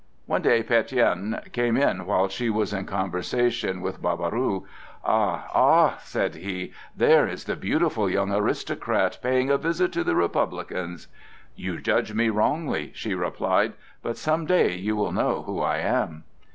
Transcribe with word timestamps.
One 0.25 0.41
day 0.41 0.63
Pétion 0.63 1.51
came 1.51 1.77
in 1.77 2.07
while 2.07 2.27
she 2.27 2.49
was 2.49 2.73
in 2.73 2.85
conversation 2.87 3.81
with 3.81 4.01
Barbaroux. 4.01 4.65
"Ah, 5.05 5.45
ah," 5.53 5.97
said 6.01 6.33
he, 6.33 6.73
"there 6.97 7.27
is 7.27 7.43
the 7.43 7.55
beautiful 7.55 8.09
young 8.09 8.33
aristocrat 8.33 9.19
paying 9.21 9.51
a 9.51 9.59
visit 9.59 9.91
to 9.93 10.03
the 10.03 10.15
Republicans." 10.15 11.07
"You 11.55 11.79
judge 11.79 12.15
me 12.15 12.29
wrongly," 12.29 12.89
she 12.95 13.13
replied, 13.13 13.73
"but 14.01 14.17
some 14.17 14.47
day 14.47 14.73
you 14.75 14.95
will 14.95 15.11
know 15.11 15.43
who 15.43 15.59
I 15.61 15.77
am." 15.77 16.23